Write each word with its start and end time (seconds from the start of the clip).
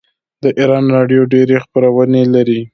د 0.43 0.45
ایران 0.59 0.85
راډیو 0.95 1.21
ډیرې 1.33 1.55
خپرونې 1.65 2.23
لري. 2.35 2.61